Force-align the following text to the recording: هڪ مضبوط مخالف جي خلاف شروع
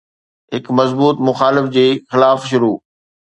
هڪ 0.53 0.65
مضبوط 0.79 1.15
مخالف 1.27 1.65
جي 1.75 1.87
خلاف 2.11 2.39
شروع 2.49 2.75